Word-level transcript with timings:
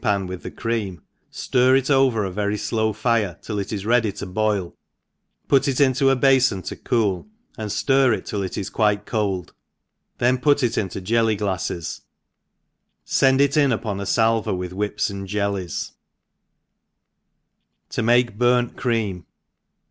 4^^ 0.00 0.02
pan 0.02 0.26
with 0.26 0.42
the 0.42 0.50
cream, 0.50 1.02
ftir 1.30 1.76
it 1.78 1.90
over 1.90 2.24
a 2.24 2.30
very 2.30 2.56
flow 2.56 2.90
fire 2.90 3.36
till 3.42 3.58
it 3.58 3.70
is 3.70 3.84
ready 3.84 4.10
to 4.10 4.24
boil, 4.24 4.74
put 5.46 5.68
it 5.68 5.78
into 5.78 6.08
a 6.08 6.16
bafon 6.16 6.64
to 6.64 6.74
cool^ 6.74 7.26
and 7.58 7.68
ftir 7.70 8.16
it 8.16 8.24
till 8.24 8.42
it 8.42 8.56
is 8.56 8.70
quite 8.70 9.04
cold, 9.04 9.52
then 10.16 10.38
put^ 10.38 10.62
it 10.62 10.78
into 10.78 11.02
jelly 11.02 11.36
glaiTes: 11.36 12.00
fend 13.04 13.42
it 13.42 13.58
in 13.58 13.72
upon 13.72 14.00
a 14.00 14.04
falver 14.04 14.56
with 14.56 14.72
whips 14.72 15.10
andjellie$« 15.10 15.90
To 17.90 18.02
make 18.02 18.38
Burnt 18.38 18.78
Cream. 18.78 19.26